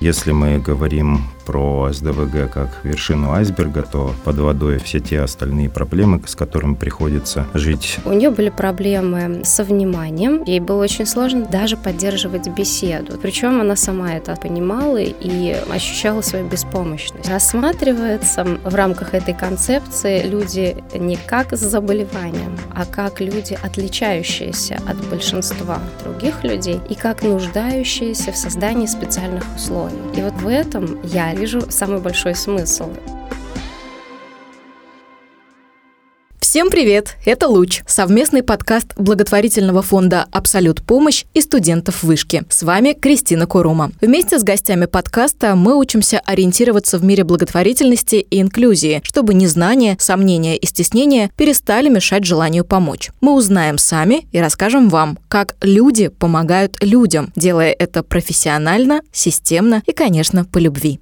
[0.00, 6.22] Если мы говорим про СДВГ как вершину айсберга, то под водой все те остальные проблемы,
[6.24, 7.98] с которыми приходится жить.
[8.04, 10.44] У нее были проблемы со вниманием.
[10.44, 13.18] Ей было очень сложно даже поддерживать беседу.
[13.20, 17.28] Причем она сама это понимала и ощущала свою беспомощность.
[17.28, 24.96] Рассматривается в рамках этой концепции люди не как с заболеванием, а как люди, отличающиеся от
[25.08, 29.98] большинства других людей и как нуждающиеся в создании специальных условий.
[30.16, 32.90] И вот в этом я вижу самый большой смысл.
[36.38, 37.16] Всем привет!
[37.24, 42.42] Это «Луч»— совместный подкаст благотворительного фонда «Абсолют помощь» и студентов вышки.
[42.50, 43.92] С вами Кристина Курума.
[44.00, 50.56] Вместе с гостями подкаста мы учимся ориентироваться в мире благотворительности и инклюзии, чтобы незнание, сомнения
[50.56, 53.10] и стеснения перестали мешать желанию помочь.
[53.20, 59.92] Мы узнаем сами и расскажем вам, как люди помогают людям, делая это профессионально, системно и,
[59.92, 60.98] конечно, по любви.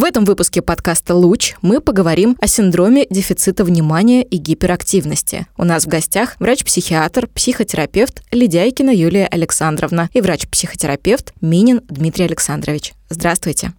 [0.00, 5.46] В этом выпуске подкаста «Луч» мы поговорим о синдроме дефицита внимания и гиперактивности.
[5.58, 12.94] У нас в гостях врач-психиатр, психотерапевт Ледяйкина Юлия Александровна и врач-психотерапевт Минин Дмитрий Александрович.
[13.10, 13.74] Здравствуйте.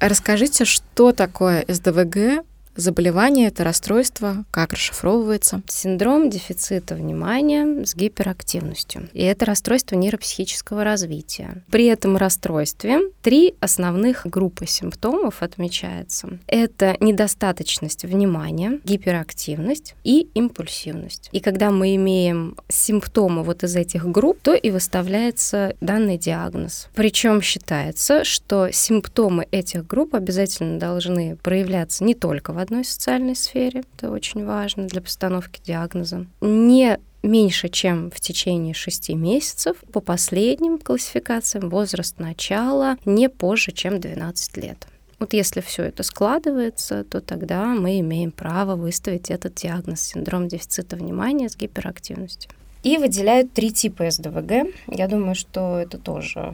[0.00, 2.42] Расскажите, что такое СДВГ
[2.76, 5.62] Заболевание– это расстройство, как расшифровывается?
[5.66, 9.08] Синдром дефицита внимания с гиперактивностью.
[9.12, 11.64] И это расстройство нейропсихического развития.
[11.70, 16.38] При этом расстройстве три основных группы симптомов отмечается.
[16.46, 21.28] Это недостаточность внимания, гиперактивность и импульсивность.
[21.32, 26.88] И когда мы имеем симптомы вот из этих групп, то и выставляется данный диагноз.
[26.94, 33.82] Причем считается, что симптомы этих групп обязательно должны проявляться не только в одной социальной сфере,
[33.96, 39.76] это очень важно для постановки диагноза, не меньше, чем в течение 6 месяцев.
[39.92, 44.86] По последним классификациям возраст начала не позже, чем 12 лет.
[45.18, 50.94] Вот если все это складывается, то тогда мы имеем право выставить этот диагноз синдром дефицита
[50.94, 52.52] внимания с гиперактивностью.
[52.84, 54.72] И выделяют три типа СДВГ.
[54.86, 56.52] Я думаю, что это тоже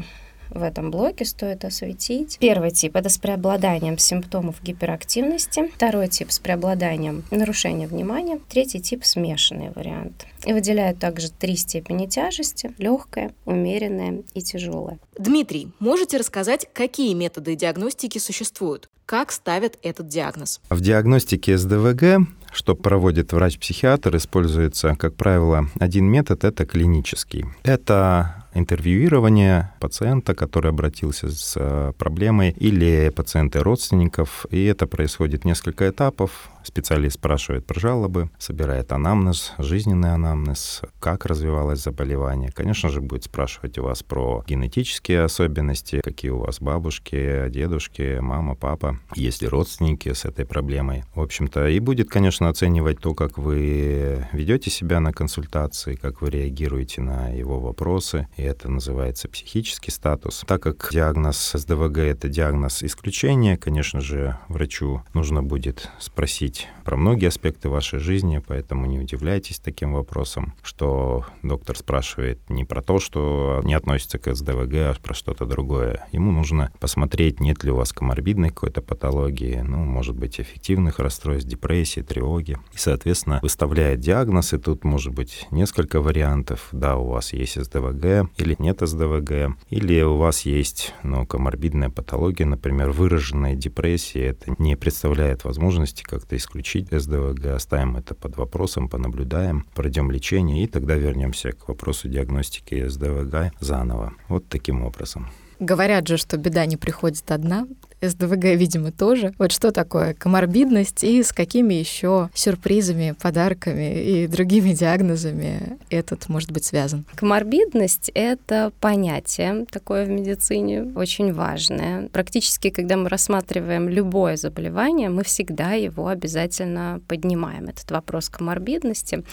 [0.50, 2.38] в этом блоке стоит осветить.
[2.40, 5.70] Первый тип– это с преобладанием симптомов гиперактивности.
[5.74, 8.40] Второй тип– с преобладанием нарушения внимания.
[8.48, 10.26] Третий тип– смешанный вариант.
[10.44, 14.98] И выделяют также три степени тяжести– легкая, умеренная и тяжелая.
[15.18, 18.88] Дмитрий, можете рассказать, какие методы диагностики существуют?
[19.06, 20.60] Как ставят этот диагноз?
[20.68, 27.44] В диагностике СДВГ что проводит врач-психиатр, используется, как правило, один метод— это клинический.
[27.64, 34.46] Это интервьюирование пациента, который обратился с э, проблемой, или пациента родственников.
[34.50, 36.50] И это происходит несколько этапов.
[36.62, 42.50] Специалист спрашивает про жалобы, собирает анамнез, жизненный анамнез, как развивалось заболевание.
[42.50, 48.56] Конечно же, будет спрашивать у вас про генетические особенности, какие у вас бабушки, дедушки, мама,
[48.56, 51.04] папа, есть ли родственники с этой проблемой.
[51.14, 56.30] В общем-то, и будет, конечно, оценивать то, как вы ведете себя на консультации, как вы
[56.30, 58.26] реагируете на его вопросы.
[58.36, 60.42] И это называется психический статус.
[60.46, 67.26] Так как диагноз СДВГ— это диагноз исключения, конечно же, врачу нужно будет спросить про многие
[67.26, 73.60] аспекты вашей жизни, поэтому не удивляйтесь таким вопросом, что доктор спрашивает не про то, что
[73.64, 76.06] не относится к СДВГ, а про что-то другое.
[76.12, 81.48] Ему нужно посмотреть, нет ли у вас коморбидной какой-то патологии, ну, может быть, эффективных расстройств,
[81.48, 82.58] депрессии, тревоги.
[82.72, 86.68] И, соответственно, выставляет диагноз, и тут может быть несколько вариантов.
[86.72, 92.44] Да, у вас есть СДВГ или нет СДВГ, или у вас есть ну, коморбидная патология,
[92.44, 94.26] например, выраженная депрессия.
[94.26, 100.66] Это не представляет возможности как-то исключить СДВГ, оставим это под вопросом, понаблюдаем, пройдем лечение, и
[100.66, 104.14] тогда вернемся к вопросу диагностики СДВГ заново.
[104.28, 105.30] Вот таким образом.
[105.58, 107.66] Говорят же, что беда не приходит одна.
[108.00, 109.32] СДВГ, видимо, тоже.
[109.38, 116.52] Вот что такое коморбидность и с какими еще сюрпризами, подарками и другими диагнозами этот может
[116.52, 117.04] быть связан?
[117.14, 122.08] Коморбидность— это понятие такое в медицине, очень важное.
[122.08, 129.24] Практически, когда мы рассматриваем любое заболевание, мы всегда его обязательно поднимаем, этот вопрос коморбидности.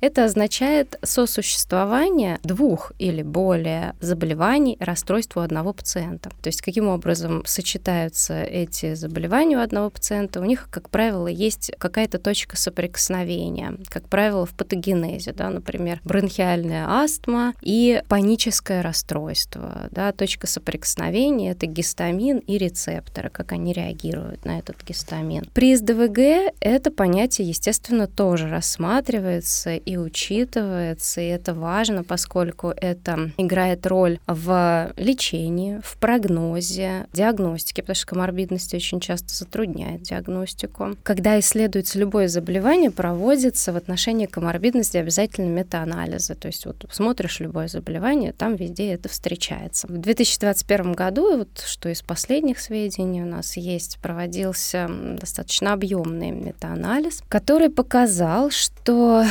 [0.00, 6.30] Это означает сосуществование двух или более заболеваний, расстройств у одного пациента.
[6.42, 11.26] То есть каким образом, сочетая появляются эти заболевания у одного пациента, у них, как правило,
[11.26, 19.88] есть какая-то точка соприкосновения, как правило, в патогенезе, да, например, бронхиальная астма и паническое расстройство.
[19.90, 25.46] Да, точка соприкосновения— это гистамин и рецепторы, как они реагируют на этот гистамин.
[25.54, 33.86] При СДВГ это понятие, естественно, тоже рассматривается и учитывается, и это важно, поскольку это играет
[33.86, 40.96] роль в лечении, в прогнозе, диагностике, потому что коморбидность очень часто затрудняет диагностику.
[41.04, 46.34] Когда исследуется любое заболевание, проводится в отношении коморбидности обязательно метаанализы.
[46.34, 49.86] То есть вот смотришь любое заболевание, там везде это встречается.
[49.86, 57.22] В 2021 году, вот что из последних сведений у нас есть, проводился достаточно объемный метаанализ,
[57.28, 59.24] который показал, что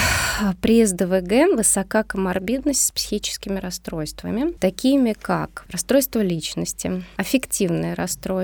[0.62, 7.96] при СДВГ высока коморбидность с психическими расстройствами, такими как расстройство личности, аффективное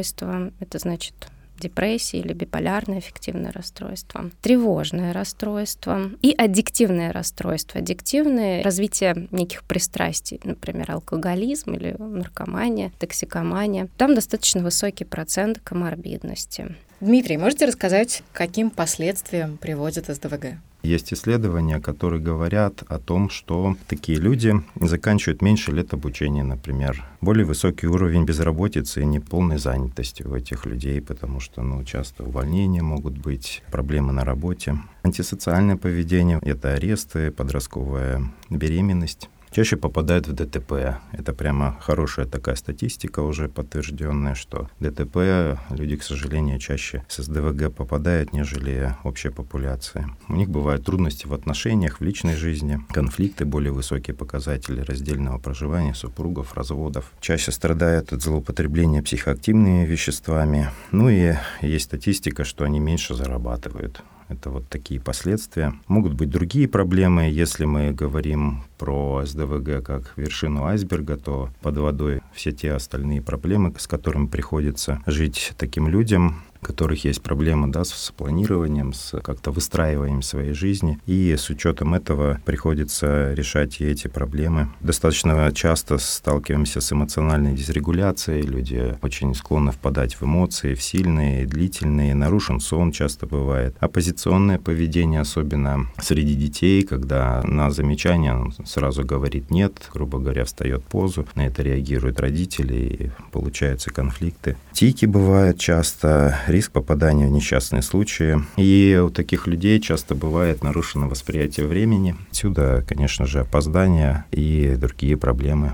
[0.10, 1.14] расстройство, это значит
[1.60, 7.82] депрессия или биполярное аффективное расстройство, тревожное расстройство и аддиктивное расстройство.
[7.82, 13.90] Аддиктивное— развитие неких пристрастий, например, алкоголизм или наркомания, токсикомания.
[13.98, 16.76] Там достаточно высокий процент коморбидности.
[17.01, 20.57] Дмитрий, можете рассказать, каким последствиям приводит СДВГ?
[20.84, 27.06] Есть исследования, которые говорят о том, что такие люди заканчивают меньше лет обучения, например.
[27.22, 32.81] Более высокий уровень безработицы и неполной занятости у этих людей, потому что ну, часто увольнения
[32.81, 34.78] могут быть, проблемы на работе.
[35.04, 41.00] Антисоциальное поведение— это аресты, подростковая беременность чаще попадают в ДТП.
[41.12, 47.74] Это прямо хорошая такая статистика уже подтвержденная, что ДТП люди, к сожалению, чаще с СДВГ
[47.74, 50.10] попадают, нежели общая популяция.
[50.28, 55.94] У них бывают трудности в отношениях, в личной жизни, конфликты, более высокие показатели раздельного проживания
[55.94, 57.12] супругов, разводов.
[57.19, 60.69] Чаще страдают от злоупотребления психоактивными веществами.
[60.92, 64.02] Ну и есть статистика, что они меньше зарабатывают.
[64.30, 65.74] Это вот такие последствия.
[65.88, 67.24] Могут быть другие проблемы.
[67.24, 73.74] Если мы говорим про СДВГ как вершину айсберга, то под водой все те остальные проблемы,
[73.78, 79.52] с которыми приходится жить таким людям, у которых есть проблемы да, с планированием, с как-то
[79.52, 81.00] выстраиванием своей жизни.
[81.06, 84.70] И с учетом этого приходится решать и эти проблемы.
[84.82, 88.42] Достаточно часто сталкиваемся с эмоциональной дисрегуляцией.
[88.42, 92.16] Люди очень склонны впадать в эмоции, в сильные, длительные.
[92.16, 93.76] Нарушен сон часто бывает.
[93.80, 100.84] Оппозиционное поведение, особенно среди детей, когда на замечание он сразу говорит «нет», грубо говоря, встает
[100.84, 101.28] позу.
[101.36, 104.58] На это реагируют родители, и получаются конфликты.
[104.74, 108.40] Тики бывают часто, риск попадания в несчастные случаи.
[108.57, 112.16] И у таких людей часто бывает нарушено восприятие времени.
[112.31, 115.74] Отсюда, конечно же, опоздания и другие проблемы.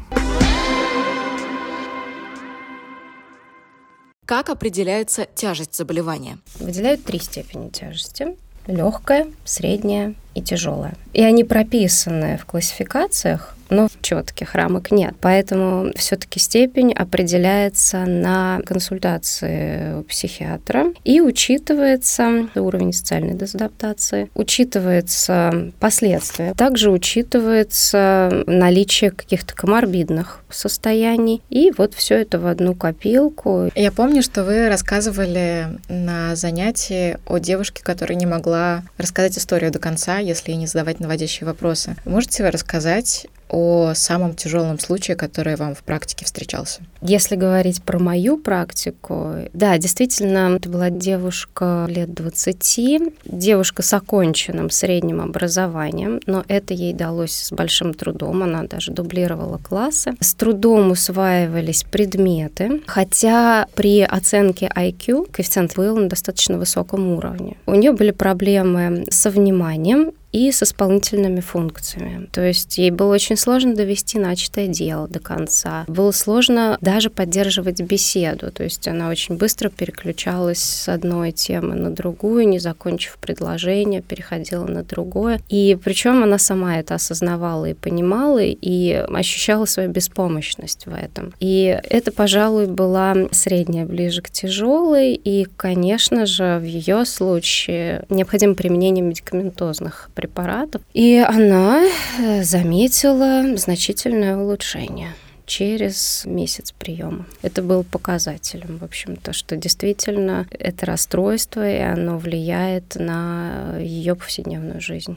[4.25, 6.39] Как определяется тяжесть заболевания?
[6.59, 8.35] Выделяют три степени тяжести.
[8.65, 10.93] Легкая, средняя и тяжелая.
[11.13, 15.15] И они прописаны в классификациях но четких рамок нет.
[15.21, 26.53] Поэтому все-таки степень определяется на консультации у психиатра и учитывается уровень социальной дезадаптации, учитывается последствия,
[26.53, 31.41] также учитывается наличие каких-то коморбидных состояний.
[31.49, 33.69] И вот все это в одну копилку.
[33.75, 39.79] Я помню, что вы рассказывали на занятии о девушке, которая не могла рассказать историю до
[39.79, 41.95] конца, если не задавать наводящие вопросы.
[42.05, 46.81] Можете рассказать о самом тяжелом случае, который вам в практике встречался?
[47.01, 54.69] Если говорить про мою практику, да, действительно, это была девушка лет 20, девушка с оконченным
[54.69, 60.13] средним образованием, но это ей далось с большим трудом, она даже дублировала классы.
[60.19, 67.57] С трудом усваивались предметы, хотя при оценке IQ коэффициент был на достаточно высоком уровне.
[67.65, 72.25] У нее были проблемы со вниманием, и с исполнительными функциями.
[72.29, 75.85] То есть ей было очень сложно довести начатое дело до конца.
[75.87, 78.51] Было сложно даже поддерживать беседу.
[78.51, 84.65] То есть она очень быстро переключалась с одной темы на другую, не закончив предложение, переходила
[84.65, 85.39] на другое.
[85.47, 91.33] И причем она сама это осознавала и понимала, и ощущала свою беспомощность в этом.
[91.39, 98.53] И это, пожалуй, была средняя ближе к тяжелой, и, конечно же, в ее случае необходимо
[98.53, 100.81] применение медикаментозных препаратов препаратов.
[100.93, 101.83] И она
[102.19, 105.13] э, заметила значительное улучшение
[105.45, 107.27] через месяц приема.
[107.43, 114.81] Это был показателем, в общем-то, что действительно это расстройство, и оно влияет на ее повседневную
[114.81, 115.15] жизнь.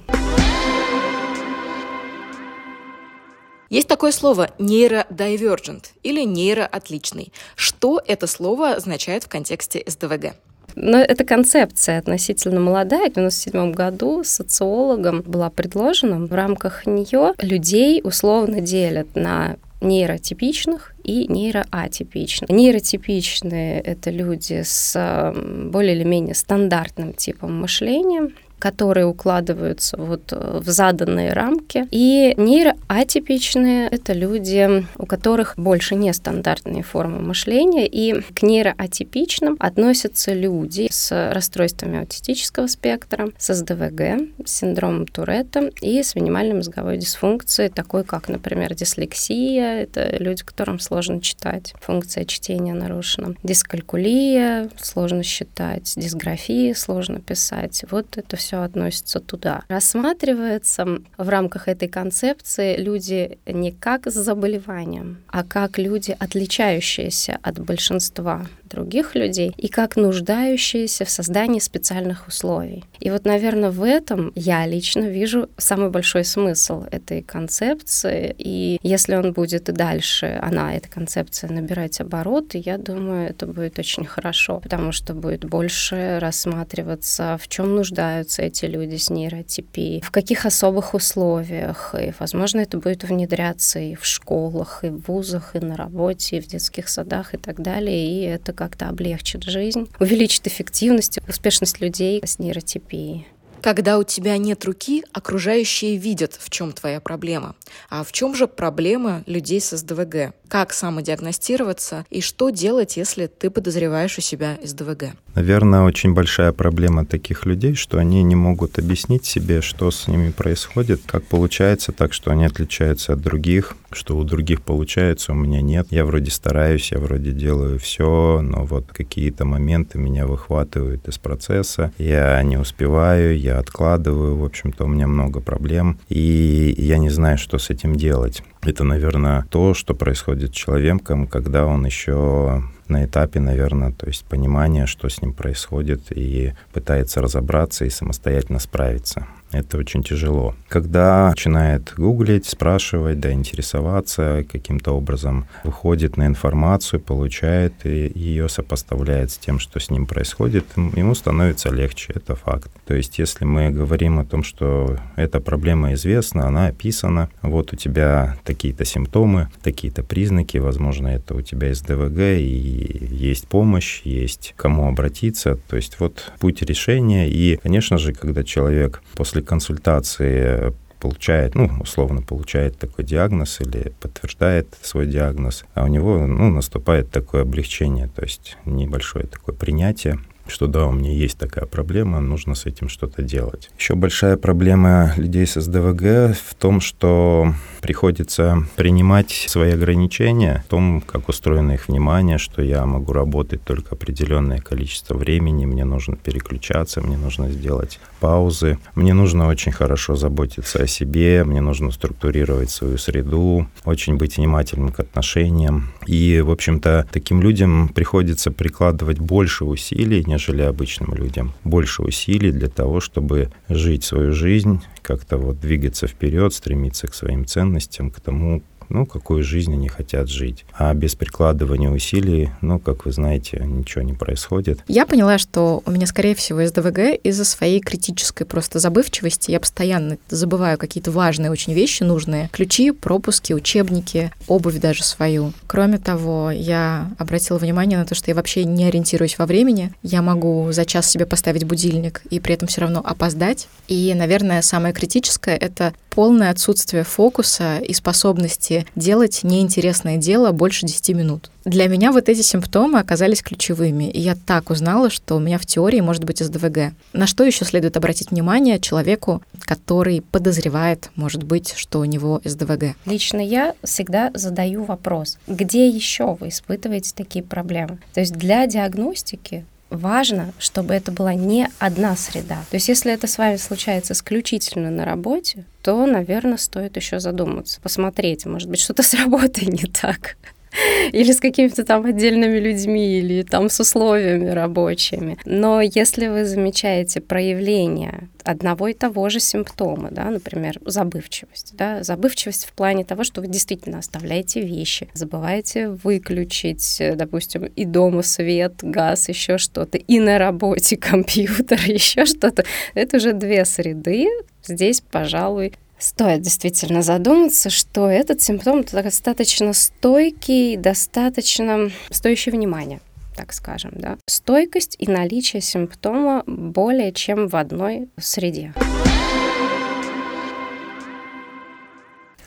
[3.70, 7.32] Есть такое слово нейродивержент или нейроотличный.
[7.54, 10.34] Что это слово означает в контексте СДВГ?
[10.74, 13.08] Но эта концепция относительно молодая.
[13.08, 16.24] В 1997 году социологам была предложена.
[16.24, 22.50] В рамках нее людей условно делят на нейротипичных и нейроатипичных.
[22.50, 25.34] Нейротипичные— это люди с
[25.70, 31.86] более или менее стандартным типом мышления, которые укладываются вот э, в заданные рамки.
[31.90, 40.88] И нейроатипичные— это люди, у которых больше нестандартные формы мышления, и к нейроатипичным относятся люди
[40.90, 44.00] с расстройствами аутистического спектра, с СДВГ,
[44.44, 50.78] с синдромом Туретта и с минимальной мозговой дисфункцией, такой как, например, дислексия, это люди, которым
[50.80, 57.84] сложно читать, функция чтения нарушена, дискалькулия, сложно считать, дисграфия, сложно писать.
[57.90, 59.62] Вот это все все относится туда.
[59.68, 67.58] Рассматривается в рамках этой концепции люди не как с заболеванием, а как люди, отличающиеся от
[67.58, 72.84] большинства других людей и как нуждающиеся в создании специальных условий.
[73.00, 78.34] И вот, наверное, в этом я лично вижу самый большой смысл этой концепции.
[78.38, 83.78] И если он будет и дальше, она, эта концепция, набирать обороты, я думаю, это будет
[83.78, 90.10] очень хорошо, потому что будет больше рассматриваться, в чем нуждаются эти люди с нейротипией, в
[90.10, 91.94] каких особых условиях.
[92.00, 96.40] И, возможно, это будет внедряться и в школах, и в вузах, и на работе, и
[96.40, 98.06] в детских садах, и так далее.
[98.06, 103.28] И это как-то облегчит жизнь, увеличит эффективность, успешность людей с нейротипией.
[103.62, 107.54] Когда у тебя нет руки, окружающие видят, в чем твоя проблема.
[107.88, 110.34] А в чем же проблема людей с СДВГ?
[110.48, 115.12] Как самодиагностироваться и что делать, если ты подозреваешь у себя СДВГ?
[115.34, 120.30] Наверное, очень большая проблема таких людей, что они не могут объяснить себе, что с ними
[120.30, 125.60] происходит, как получается так, что они отличаются от других, что у других получается, у меня
[125.60, 125.88] нет.
[125.90, 131.92] Я вроде стараюсь, я вроде делаю все, но вот какие-то моменты меня выхватывают из процесса,
[131.98, 137.38] я не успеваю, я откладываю, в общем-то, у меня много проблем, и я не знаю,
[137.38, 138.42] что с этим делать.
[138.62, 144.24] Это, наверное, то, что происходит с человеком, когда он еще на этапе, наверное, то есть
[144.24, 149.26] понимания, что с ним происходит, и пытается разобраться и самостоятельно справиться.
[149.50, 150.54] Это очень тяжело.
[150.68, 159.30] Когда начинает гуглить, спрашивать, да, интересоваться каким-то образом, выходит на информацию, получает и ее сопоставляет
[159.30, 162.70] с тем, что с ним происходит, ему становится легче, это факт.
[162.86, 167.76] То есть если мы говорим о том, что эта проблема известна, она описана, вот у
[167.76, 174.54] тебя такие-то симптомы, такие-то признаки, возможно, это у тебя из ДВГ, и есть помощь, есть
[174.56, 180.74] кому обратиться, то есть вот путь решения, и, конечно же, когда человек после после консультации
[181.00, 187.10] получает, ну, условно получает такой диагноз или подтверждает свой диагноз, а у него, ну, наступает
[187.10, 190.18] такое облегчение, то есть небольшое такое принятие
[190.48, 193.70] что да, у меня есть такая проблема, нужно с этим что-то делать.
[193.78, 201.00] Еще большая проблема людей с СДВГ в том, что приходится принимать свои ограничения в том,
[201.00, 207.00] как устроено их внимание, что я могу работать только определенное количество времени, мне нужно переключаться,
[207.00, 212.98] мне нужно сделать паузы, мне нужно очень хорошо заботиться о себе, мне нужно структурировать свою
[212.98, 215.92] среду, очень быть внимательным к отношениям.
[216.06, 221.52] И, в общем-то, таким людям приходится прикладывать больше усилий, нежели обычным людям.
[221.64, 227.44] Больше усилий для того, чтобы жить свою жизнь, как-то вот двигаться вперед, стремиться к своим
[227.44, 230.64] ценностям, к тому, ну, какую жизнь они хотят жить.
[230.72, 234.80] А без прикладывания усилий, ну, как вы знаете, ничего не происходит.
[234.88, 239.50] Я поняла, что у меня, скорее всего, СДВГ из-за своей критической просто забывчивости.
[239.50, 242.48] Я постоянно забываю какие-то важные очень вещи нужные.
[242.52, 245.52] Ключи, пропуски, учебники, обувь даже свою.
[245.66, 249.92] Кроме того, я обратила внимание на то, что я вообще не ориентируюсь во времени.
[250.02, 253.68] Я могу за час себе поставить будильник и при этом все равно опоздать.
[253.88, 261.10] И, наверное, самое критическое— это полное отсутствие фокуса и способности делать неинтересное дело больше 10
[261.10, 261.50] минут.
[261.64, 265.66] Для меня вот эти симптомы оказались ключевыми, и я так узнала, что у меня в
[265.66, 266.94] теории может быть СДВГ.
[267.12, 272.96] На что еще следует обратить внимание человеку, который подозревает, может быть, что у него СДВГ?
[273.04, 277.98] Лично я всегда задаю вопрос, где еще вы испытываете такие проблемы?
[278.14, 282.56] То есть для диагностики важно, чтобы это была не одна среда.
[282.70, 287.80] То есть если это с вами случается исключительно на работе, то, наверное, стоит еще задуматься,
[287.80, 290.36] посмотреть, может быть, что-то с работой не так.
[291.12, 295.38] или с какими-то там отдельными людьми, или там с условиями рабочими.
[295.44, 302.64] Но если вы замечаете проявление одного и того же симптома, да, например, забывчивость, да, забывчивость
[302.66, 309.28] в плане того, что вы действительно оставляете вещи, забываете выключить, допустим, и дома свет, газ,
[309.28, 314.28] еще что-то, и на работе компьютер, еще что-то, это уже две среды.
[314.64, 323.00] Здесь, пожалуй, Стоит действительно задуматься, что этот симптом достаточно стойкий, достаточно стоящий внимания
[323.38, 324.18] так скажем, да.
[324.26, 328.74] Стойкость и наличие симптома более чем в одной среде.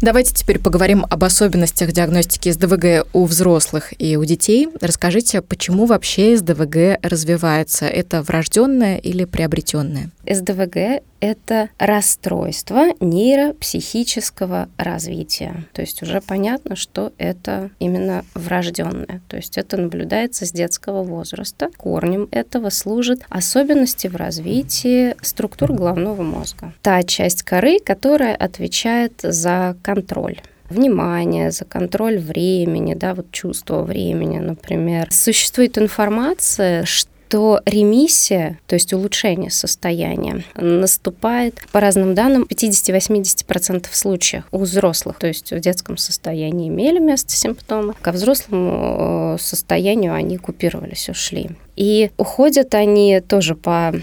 [0.01, 4.67] Давайте теперь поговорим об особенностях диагностики СДВГ у взрослых и у детей.
[4.81, 7.85] Расскажите, почему вообще СДВГ развивается?
[7.85, 10.09] Это врожденное или приобретенное?
[10.29, 15.65] СДВГ— это расстройство нейропсихического развития.
[15.73, 19.21] То есть уже понятно, что это именно врожденное.
[19.27, 21.69] То есть это наблюдается с детского возраста.
[21.77, 26.73] Корнем этого служат особенности в развитии структур головного мозга.
[26.81, 34.39] Та часть коры, которая отвечает за контроль внимание, за контроль времени, да, вот чувство времени,
[34.39, 35.07] например.
[35.11, 43.87] Существует информация, что то ремиссия, то есть улучшение состояния, наступает, по разным данным, в 50-80%
[43.93, 45.17] случаев у взрослых.
[45.17, 51.51] То есть в детском состоянии имели место симптомы, ко взрослому э, состоянию они купировались, ушли.
[51.77, 53.93] И уходят они тоже по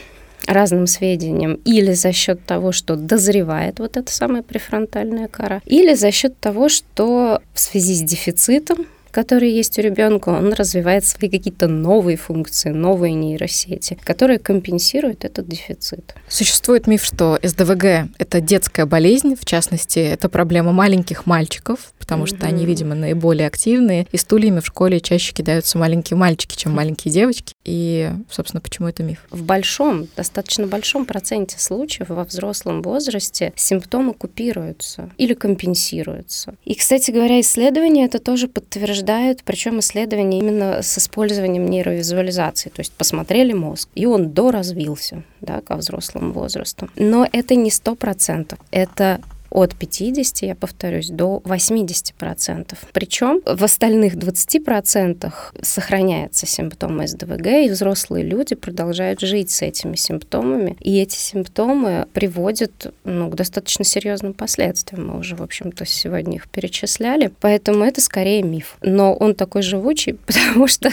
[0.47, 6.11] разным сведениям, или за счет того, что дозревает вот эта самая префронтальная кора, или за
[6.13, 11.69] счет того, что в связи с дефицитом который есть у ребенка, он развивает свои какие-то
[11.69, 16.15] новые функции, новые нейросети, которые компенсируют этот дефицит.
[16.29, 22.37] Существует миф, что СДВГ— это детская болезнь, в частности, это проблема маленьких мальчиков, потому mm-hmm.
[22.37, 27.13] что они, видимо, наиболее активные, и стульями в школе чаще кидаются маленькие мальчики, чем маленькие
[27.13, 27.55] девочки.
[27.65, 29.27] И, собственно, почему это миф?
[29.31, 36.55] В большом, достаточно большом проценте случаев во взрослом возрасте симптомы купируются или компенсируются.
[36.65, 38.98] И, кстати говоря, исследования это тоже подтверждают,
[39.45, 42.71] причем исследования именно с использованием нейровизуализации.
[42.71, 46.89] То есть посмотрели мозг, и он доразвился да, ко взрослому возрасту.
[46.97, 48.59] Но это не сто процентов.
[48.71, 52.77] Это от 50, я повторюсь, до 80%.
[52.93, 60.77] Причем в остальных 20% сохраняются симптомы СДВГ, и взрослые люди продолжают жить с этими симптомами.
[60.81, 65.09] И эти симптомы приводят ну, к достаточно серьезным последствиям.
[65.09, 67.33] Мы уже, в общем-то, сегодня их перечисляли.
[67.41, 68.77] Поэтому это скорее миф.
[68.83, 70.91] Но он такой живучий, потому что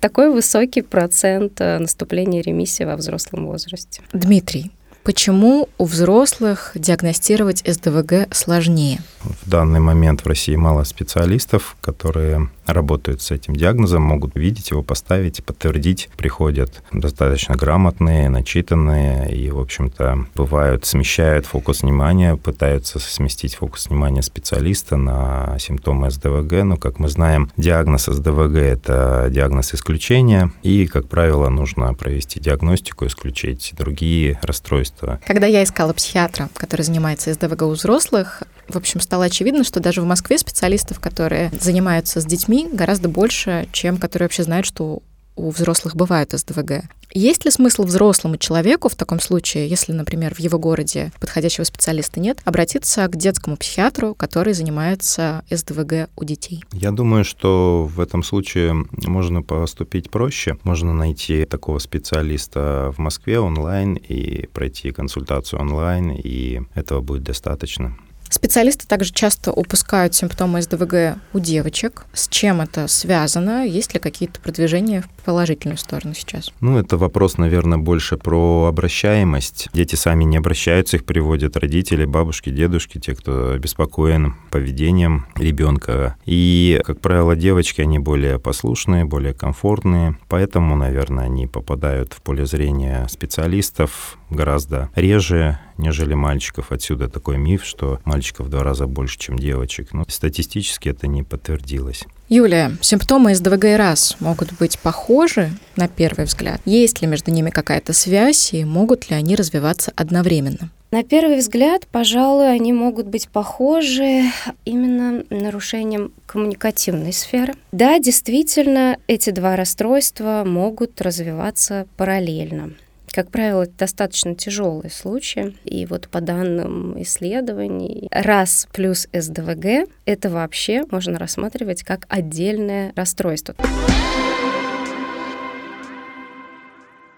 [0.00, 4.02] такой высокий процент э, наступления ремиссии во взрослом возрасте.
[4.12, 4.70] Дмитрий,
[5.08, 8.98] Почему у взрослых диагностировать СДВГ сложнее?
[9.22, 14.82] В данный момент в России мало специалистов, которые работают с этим диагнозом, могут видеть его,
[14.82, 16.08] поставить подтвердить.
[16.16, 24.22] Приходят достаточно грамотные, начитанные и, в общем-то, бывают, смещают фокус внимания, пытаются сместить фокус внимания
[24.22, 26.64] специалиста на симптомы СДВГ.
[26.64, 33.06] Но, как мы знаем, диагноз СДВГ– это диагноз исключения, и, как правило, нужно провести диагностику,
[33.06, 35.20] исключить другие расстройства.
[35.26, 40.02] Когда я искала психиатра, который занимается СДВГ у взрослых, в общем, стало очевидно, что даже
[40.02, 45.02] в Москве специалистов, которые занимаются с детьми, гораздо больше, чем которые вообще знают, что
[45.38, 46.84] у взрослых бывают СДВГ.
[47.14, 52.20] Есть ли смысл взрослому человеку в таком случае, если, например, в его городе подходящего специалиста
[52.20, 56.64] нет, обратиться к детскому психиатру, который занимается СДВГ у детей?
[56.72, 60.58] Я думаю, что в этом случае можно поступить проще.
[60.64, 67.96] Можно найти такого специалиста в Москве онлайн и пройти консультацию онлайн, и этого будет достаточно.
[68.30, 72.06] Специалисты также часто упускают симптомы СДВГ у девочек.
[72.12, 73.66] С чем это связано?
[73.66, 76.52] Есть ли какие-то продвижения в положительную сторону сейчас?
[76.60, 79.68] Ну, это вопрос, наверное, больше про обращаемость.
[79.72, 86.16] Дети сами не обращаются, их приводят родители, бабушки, дедушки, те, кто обеспокоен поведением ребенка.
[86.26, 92.44] И, как правило, девочки, они более послушные, более комфортные, поэтому, наверное, они попадают в поле
[92.44, 96.72] зрения специалистов гораздо реже, нежели мальчиков.
[96.72, 99.92] Отсюда такой миф, что мальчиков в два раза больше, чем девочек.
[99.92, 102.04] Но статистически это не подтвердилось.
[102.28, 106.60] Юлия, симптомы СДВГ и РАС могут быть похожи на первый взгляд?
[106.64, 110.70] Есть ли между ними какая-то связь и могут ли они развиваться одновременно?
[110.90, 114.22] На первый взгляд, пожалуй, они могут быть похожи
[114.64, 117.54] именно нарушением коммуникативной сферы.
[117.72, 122.72] Да, действительно, эти два расстройства могут развиваться параллельно.
[123.12, 125.56] Как правило, это достаточно тяжелые случаи.
[125.64, 133.54] И вот по данным исследований, раз плюс СДВГ— это вообще можно рассматривать как отдельное расстройство.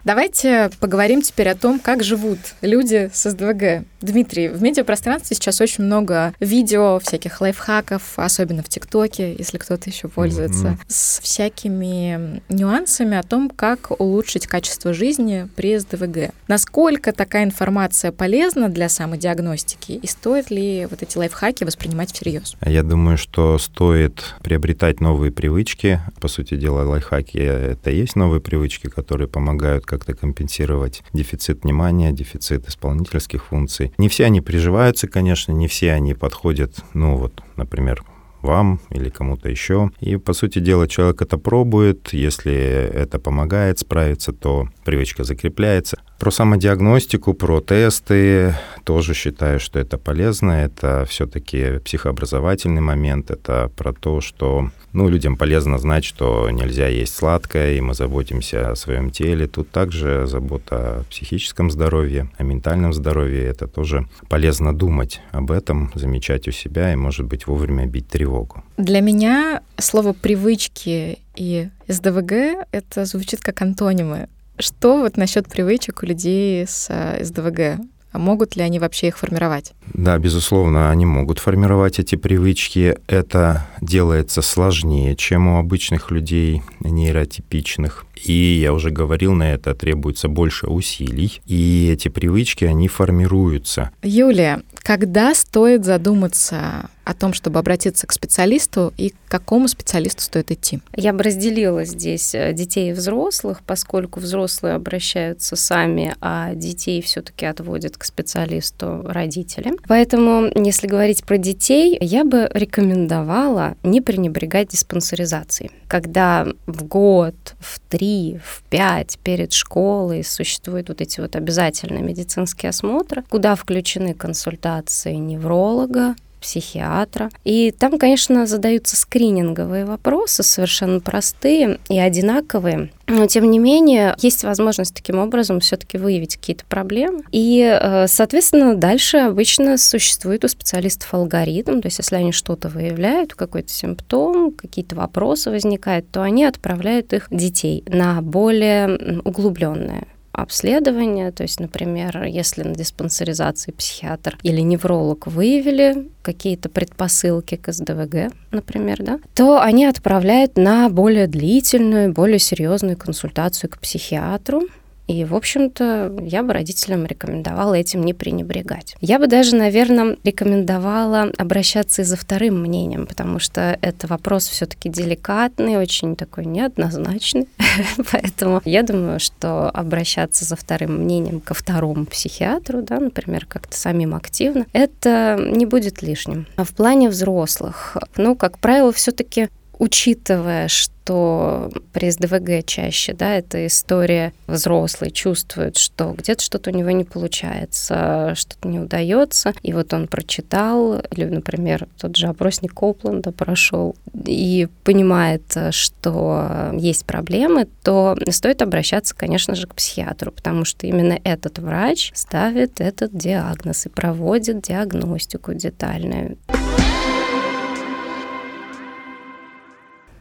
[0.03, 3.85] Давайте поговорим теперь о том, как живут люди с СДВГ.
[4.01, 10.07] Дмитрий, в медиапространстве сейчас очень много видео, всяких лайфхаков, особенно в ТикТоке, если кто-то еще
[10.07, 10.85] пользуется, mm-hmm.
[10.87, 16.33] с всякими нюансами о том, как улучшить качество жизни при СДВГ.
[16.47, 22.55] Насколько такая информация полезна для самодиагностики и стоит ли вот эти лайфхаки воспринимать всерьез?
[22.65, 26.01] Я думаю, что стоит приобретать новые привычки.
[26.19, 32.13] По сути дела, лайфхаки— это и есть новые привычки, которые помогают как-то компенсировать дефицит внимания,
[32.13, 33.91] дефицит исполнительских функций.
[33.97, 38.05] Не все они приживаются, конечно, не все они подходят, ну вот, например,
[38.41, 39.91] вам или кому-то еще.
[39.99, 42.13] И, по сути дела, человек это пробует.
[42.13, 45.99] Если это помогает справиться, то привычка закрепляется.
[46.21, 50.51] Про самодиагностику, про тесты тоже считаю, что это полезно.
[50.51, 53.31] Это все-таки психообразовательный момент.
[53.31, 58.69] Это про то, что ну, людям полезно знать, что нельзя есть сладкое, и мы заботимся
[58.69, 59.47] о своем теле.
[59.47, 63.43] Тут также забота о психическом здоровье, о ментальном здоровье.
[63.45, 68.63] Это тоже полезно думать об этом, замечать у себя и, может быть, вовремя бить тревогу.
[68.77, 74.27] Для меня слово «привычки» и СДВГ— это звучит как антонимы.
[74.61, 77.83] Что вот насчет привычек у людей с э, СДВГ?
[78.11, 79.73] А могут ли они вообще их формировать?
[79.93, 82.97] Да, безусловно, они могут формировать эти привычки.
[83.07, 88.05] Это делается сложнее, чем у обычных людей нейротипичных.
[88.23, 91.41] И я уже говорил на это, требуется больше усилий.
[91.45, 93.91] И эти привычки, они формируются.
[94.03, 100.51] Юлия, когда стоит задуматься о том, чтобы обратиться к специалисту и к какому специалисту стоит
[100.51, 100.79] идти?
[100.95, 107.45] Я бы разделила здесь э, детей и взрослых, поскольку взрослые обращаются сами, а детей все-таки
[107.45, 109.73] отводят к специалисту родители.
[109.87, 115.71] Поэтому, если говорить про детей, я бы рекомендовала не пренебрегать диспансеризацией.
[115.87, 118.10] Когда в год, в три,
[118.43, 126.15] в пять перед школой существуют вот эти вот обязательные медицинские осмотры, куда включены консультации невролога,
[126.41, 127.29] психиатра.
[127.45, 132.91] И там, конечно, задаются скрининговые вопросы, совершенно простые и одинаковые.
[133.07, 137.23] Но, тем не менее, есть возможность таким образом все-таки выявить какие-то проблемы.
[137.31, 141.81] И, э, соответственно, дальше обычно существует у специалистов алгоритм.
[141.81, 147.27] То есть, если они что-то выявляют, какой-то симптом, какие-то вопросы возникают, то они отправляют их
[147.29, 156.09] детей на более углубленное обследования, то есть, например, если на диспансеризации психиатр или невролог выявили
[156.21, 163.69] какие-то предпосылки к СДВГ, например, да, то они отправляют на более длительную, более серьезную консультацию
[163.69, 164.63] к психиатру,
[165.07, 168.95] и, в общем-то, я бы родителям рекомендовала этим не пренебрегать.
[169.01, 174.89] Я бы даже, наверное, рекомендовала обращаться и за вторым мнением, потому что это вопрос все-таки
[174.89, 177.47] деликатный, очень такой неоднозначный.
[178.11, 184.15] Поэтому я думаю, что обращаться за вторым мнением ко второму психиатру, да, например, как-то самим
[184.15, 186.47] активно, это не будет лишним.
[186.55, 189.49] А в плане взрослых, ну, как правило, все-таки
[189.81, 196.91] учитывая, что при СДВГ чаще, да, эта история взрослый чувствует, что где-то что-то у него
[196.91, 203.31] не получается, что-то не удается, и вот он прочитал, или, например, тот же опросник Коупленда
[203.31, 210.85] прошел, и понимает, что есть проблемы, то стоит обращаться, конечно же, к психиатру, потому что
[210.85, 216.37] именно этот врач ставит этот диагноз и проводит диагностику детальную.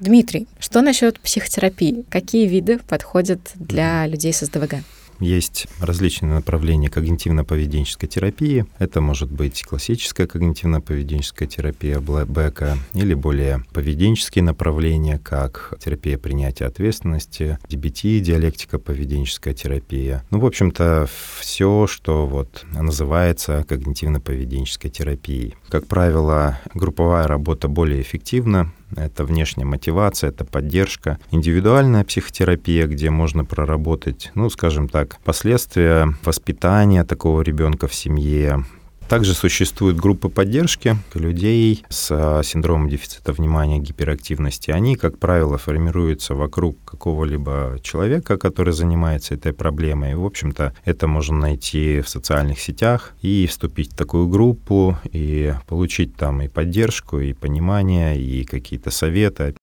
[0.00, 2.06] Дмитрий, что насчет психотерапии?
[2.08, 4.76] Какие виды подходят для людей с СДВГ?
[5.18, 8.64] Есть различные направления когнитивно-поведенческой терапии.
[8.78, 17.58] Это может быть классическая когнитивно-поведенческая терапия Бека или более поведенческие направления, как терапия принятия ответственности,
[17.68, 20.24] DBT, диалектика поведенческая терапия.
[20.30, 21.06] Ну, в общем-то,
[21.38, 25.54] все, что вот называется когнитивно-поведенческой терапией.
[25.68, 31.18] Как правило, групповая работа более эффективна, это внешняя мотивация, это поддержка.
[31.30, 38.64] Индивидуальная психотерапия, где можно проработать, ну, скажем так, последствия воспитания такого ребенка в семье,
[39.10, 44.70] также существуют группы поддержки людей с а, синдромом дефицита внимания, гиперактивности.
[44.70, 50.14] Они, как правило, формируются вокруг какого-либо человека, который занимается этой проблемой.
[50.14, 56.14] В общем-то, это можно найти в социальных сетях и вступить в такую группу и получить
[56.14, 59.56] там и поддержку, и понимание, и какие-то советы.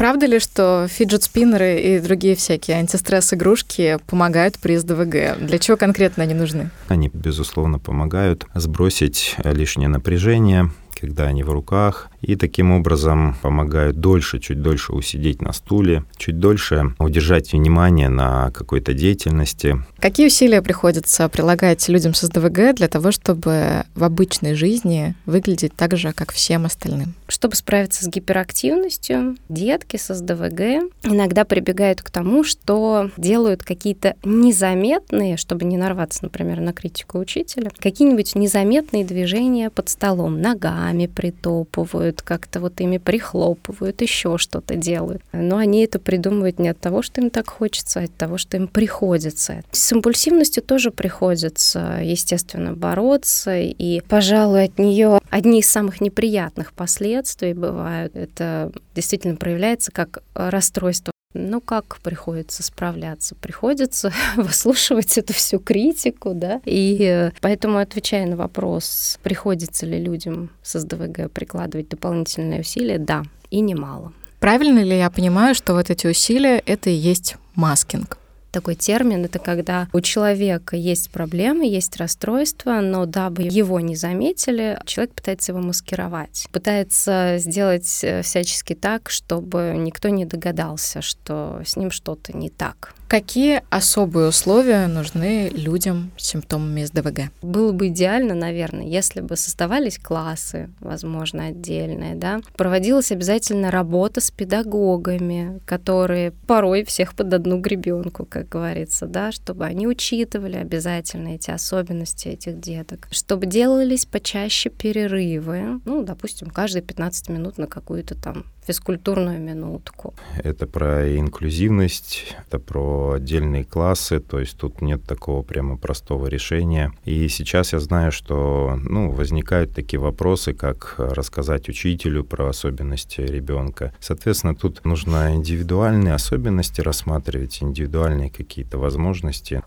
[0.00, 5.46] Правда ли, что фиджет-спиннеры и другие всякие антистресс-игрушки помогают при СДВГ?
[5.46, 6.70] Для чего конкретно они нужны?
[6.88, 14.38] Они, безусловно, помогают сбросить лишнее напряжение, когда они в руках, и таким образом помогают дольше,
[14.38, 19.82] чуть дольше усидеть на стуле, чуть дольше удержать внимание на какой-то деятельности.
[19.98, 25.96] Какие усилия приходится прилагать людям с СДВГ для того, чтобы в обычной жизни выглядеть так
[25.96, 27.14] же, как всем остальным?
[27.28, 35.36] Чтобы справиться с гиперактивностью, детки с СДВГ иногда прибегают к тому, что делают какие-то незаметные,
[35.36, 42.22] чтобы не нарваться, например, на критику учителя, какие-нибудь незаметные движения под столом, ногами притопывают, делают,
[42.22, 45.22] как-то вот ими прихлопывают, еще что-то делают.
[45.32, 48.56] Но они это придумывают не от того, что им так хочется, а от того, что
[48.56, 49.62] им приходится.
[49.70, 57.54] С импульсивностью тоже приходится, естественно, бороться, и, пожалуй, от нее одни из самых неприятных последствий
[57.54, 58.16] бывают.
[58.16, 63.34] Это действительно проявляется как расстройство ну, как приходится справляться?
[63.36, 70.50] Приходится выслушивать эту всю критику, да, и э, поэтому, отвечая на вопрос, приходится ли людям
[70.62, 74.12] с СДВГ прикладывать дополнительные усилия, да, и немало.
[74.40, 78.19] Правильно ли я понимаю, что вот эти усилия— это и есть маскинг?
[78.50, 79.24] Такой термин.
[79.24, 85.52] Это когда у человека есть проблемы, есть расстройство, но дабы его не заметили, человек пытается
[85.52, 92.36] его маскировать, пытается сделать э, всячески так, чтобы никто не догадался, что с ним что-то
[92.36, 92.94] не так.
[93.10, 97.32] Какие особые условия нужны людям с симптомами СДВГ?
[97.42, 102.40] Было бы идеально, наверное, если бы создавались классы, возможно, отдельные, да.
[102.56, 109.64] Проводилась обязательно работа с педагогами, которые порой всех под одну гребенку, как говорится, да, чтобы
[109.64, 117.28] они учитывали обязательно эти особенности этих деток, чтобы делались почаще перерывы, ну, допустим, каждые 15
[117.28, 120.14] минут на какую-то там физкультурную минутку.
[120.44, 126.92] Это про инклюзивность, это про отдельные классы, то есть тут нет такого прямо простого решения.
[127.04, 133.92] И сейчас я знаю, что ну, возникают такие вопросы, как рассказать учителю про особенности ребенка.
[134.00, 139.62] Соответственно, тут нужно индивидуальные особенности рассматривать, индивидуальные какие-то возможности.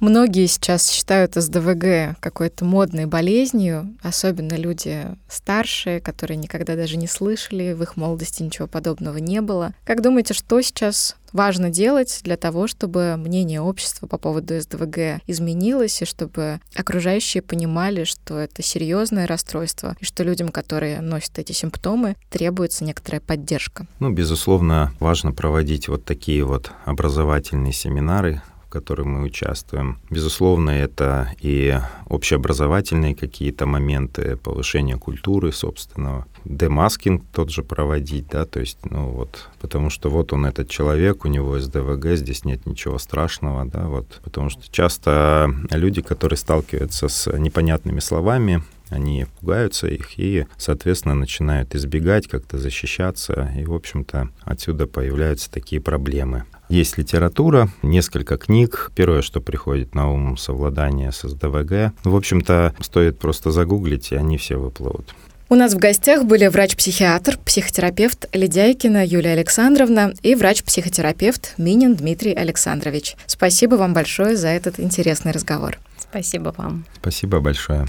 [0.00, 7.74] Многие сейчас считают СДВГ какой-то модной болезнью, особенно люди старшие, которые никогда даже не слышали,
[7.74, 9.74] в их молодости ничего подобного не было.
[9.84, 16.00] Как думаете, что сейчас важно делать для того, чтобы мнение общества по поводу СДВГ изменилось,
[16.00, 22.16] и чтобы окружающие понимали, что это серьезное расстройство, и что людям, которые носят эти симптомы,
[22.30, 23.86] требуется некоторая поддержка?
[23.98, 29.98] Ну, безусловно, важно проводить вот такие вот образовательные семинары, которой мы участвуем.
[30.08, 38.60] Безусловно, это и общеобразовательные какие-то моменты, повышение культуры собственного, демаскинг тот же проводить, да, то
[38.60, 42.98] есть, ну вот, потому что вот он этот человек, у него СДВГ, здесь нет ничего
[42.98, 50.18] страшного, да, вот, потому что часто люди, которые сталкиваются с непонятными словами, они пугаются их
[50.18, 56.44] и, соответственно, начинают избегать, как-то защищаться, и, в общем-то, отсюда появляются такие проблемы.
[56.70, 58.92] Есть литература, несколько книг.
[58.94, 61.92] Первое, что приходит на ум, совладание с СДВГ.
[62.04, 65.12] В общем-то, стоит просто загуглить, и они все выплывут.
[65.48, 73.16] У нас в гостях были врач-психиатр, психотерапевт Ледяйкина Юлия Александровна и врач-психотерапевт Минин Дмитрий Александрович.
[73.26, 75.76] Спасибо вам большое за этот интересный разговор.
[75.98, 76.84] Спасибо вам.
[77.00, 77.88] Спасибо большое.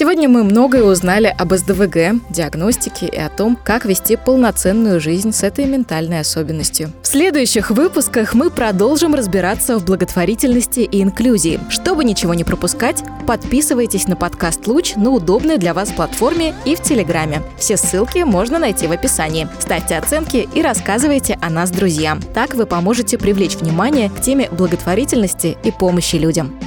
[0.00, 5.42] Сегодня мы многое узнали об СДВГ, диагностике и о том, как вести полноценную жизнь с
[5.42, 6.90] этой ментальной особенностью.
[7.02, 11.60] В следующих выпусках мы продолжим разбираться в благотворительности и инклюзии.
[11.68, 16.80] Чтобы ничего не пропускать, подписывайтесь на подкаст «Луч» на удобной для вас платформе и в
[16.80, 17.42] Телеграме.
[17.58, 19.48] Все ссылки можно найти в описании.
[19.58, 22.22] Ставьте оценки и рассказывайте о нас друзьям.
[22.32, 26.58] Так вы поможете привлечь внимание к теме благотворительности и помощи людям.